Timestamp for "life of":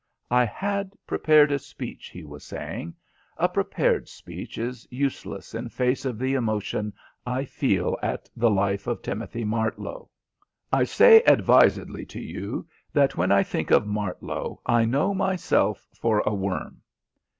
8.49-9.03